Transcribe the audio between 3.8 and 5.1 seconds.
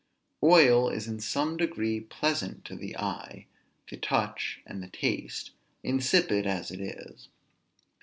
the touch, and the